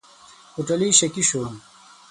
[0.55, 1.41] هوټلي شکي شو.